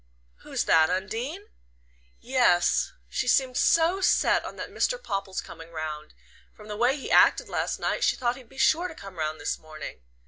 "Who's 0.37 0.63
that? 0.63 0.89
Undine?" 0.89 1.45
"Yes. 2.19 2.91
She 3.07 3.27
seemed 3.27 3.55
so 3.55 4.01
set 4.01 4.43
on 4.43 4.55
that 4.55 4.71
Mr. 4.71 4.97
Popple's 4.99 5.41
coming 5.41 5.69
round. 5.69 6.15
From 6.55 6.67
the 6.67 6.75
way 6.75 6.97
he 6.97 7.11
acted 7.11 7.47
last 7.49 7.77
night 7.79 8.03
she 8.03 8.15
thought 8.15 8.35
he'd 8.35 8.49
be 8.49 8.57
sure 8.57 8.87
to 8.87 8.95
come 8.95 9.19
round 9.19 9.39
this 9.39 9.59
morning. 9.59 9.99